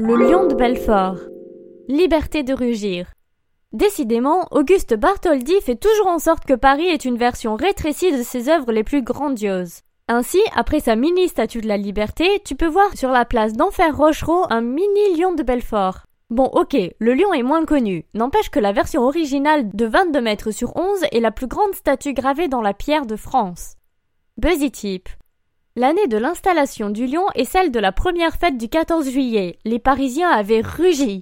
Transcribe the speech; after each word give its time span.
Le 0.00 0.14
lion 0.14 0.46
de 0.46 0.54
Belfort. 0.54 1.18
Liberté 1.88 2.44
de 2.44 2.54
rugir. 2.54 3.12
Décidément, 3.72 4.46
Auguste 4.52 4.94
Bartholdi 4.94 5.60
fait 5.60 5.74
toujours 5.74 6.06
en 6.06 6.20
sorte 6.20 6.44
que 6.44 6.54
Paris 6.54 6.86
est 6.86 7.04
une 7.04 7.16
version 7.16 7.56
rétrécie 7.56 8.16
de 8.16 8.22
ses 8.22 8.48
œuvres 8.48 8.70
les 8.70 8.84
plus 8.84 9.02
grandioses. 9.02 9.80
Ainsi, 10.06 10.38
après 10.54 10.78
sa 10.78 10.94
mini 10.94 11.26
statue 11.26 11.62
de 11.62 11.66
la 11.66 11.76
liberté, 11.76 12.40
tu 12.44 12.54
peux 12.54 12.68
voir 12.68 12.96
sur 12.96 13.10
la 13.10 13.24
place 13.24 13.54
d'Enfer 13.54 13.96
Rochereau 13.96 14.44
un 14.50 14.60
mini 14.60 15.16
lion 15.16 15.34
de 15.34 15.42
Belfort. 15.42 16.06
Bon, 16.30 16.44
ok, 16.44 16.76
le 16.96 17.14
lion 17.14 17.34
est 17.34 17.42
moins 17.42 17.64
connu. 17.64 18.06
N'empêche 18.14 18.50
que 18.50 18.60
la 18.60 18.70
version 18.70 19.02
originale 19.02 19.68
de 19.74 19.86
22 19.86 20.20
mètres 20.20 20.52
sur 20.52 20.76
11 20.76 21.06
est 21.10 21.18
la 21.18 21.32
plus 21.32 21.48
grande 21.48 21.74
statue 21.74 22.12
gravée 22.12 22.46
dans 22.46 22.62
la 22.62 22.72
pierre 22.72 23.06
de 23.06 23.16
France. 23.16 23.74
Buzzy 24.36 24.70
Tip. 24.70 25.08
L'année 25.78 26.08
de 26.08 26.16
l'installation 26.16 26.90
du 26.90 27.06
lion 27.06 27.26
est 27.36 27.44
celle 27.44 27.70
de 27.70 27.78
la 27.78 27.92
première 27.92 28.34
fête 28.34 28.58
du 28.58 28.68
14 28.68 29.08
juillet. 29.10 29.60
Les 29.64 29.78
Parisiens 29.78 30.28
avaient 30.28 30.60
rugi. 30.60 31.16